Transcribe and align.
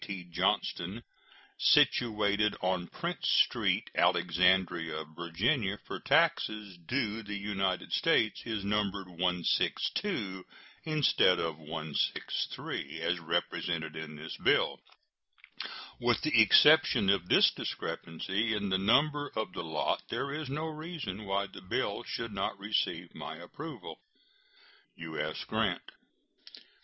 T. 0.03 0.23
Johnston, 0.23 1.03
situate 1.59 2.55
on 2.59 2.87
Prince 2.87 3.29
street, 3.45 3.87
Alexandria, 3.93 5.03
Va., 5.15 5.77
for 5.85 5.99
taxes 5.99 6.75
due 6.87 7.21
the 7.21 7.35
United 7.37 7.93
States, 7.93 8.41
is 8.43 8.65
numbered 8.65 9.07
162, 9.07 10.43
instead 10.85 11.37
of 11.37 11.59
163, 11.59 12.99
as 13.01 13.19
represented 13.19 13.95
in 13.95 14.15
this 14.15 14.35
bill. 14.37 14.79
With 15.99 16.19
the 16.23 16.41
exception 16.41 17.11
of 17.11 17.27
this 17.29 17.51
discrepancy 17.51 18.55
in 18.55 18.69
the 18.69 18.79
number 18.79 19.31
of 19.35 19.53
the 19.53 19.61
lot 19.63 20.01
there 20.09 20.33
is 20.33 20.49
no 20.49 20.65
reason 20.65 21.25
why 21.25 21.45
the 21.45 21.61
bill 21.61 22.01
should 22.07 22.33
not 22.33 22.57
receive 22.57 23.13
my 23.13 23.35
approval. 23.35 23.99
U.S. 24.95 25.43
GRANT. 25.43 25.91